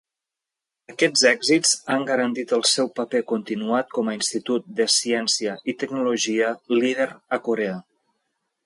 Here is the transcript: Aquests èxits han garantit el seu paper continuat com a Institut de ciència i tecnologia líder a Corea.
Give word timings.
Aquests 0.93 1.21
èxits 1.31 1.73
han 1.95 2.07
garantit 2.07 2.55
el 2.57 2.65
seu 2.69 2.89
paper 3.01 3.21
continuat 3.33 3.93
com 3.99 4.11
a 4.11 4.17
Institut 4.21 4.67
de 4.81 4.89
ciència 4.97 5.55
i 5.75 5.79
tecnologia 5.85 6.53
líder 6.83 7.11
a 7.39 7.43
Corea. 7.53 7.81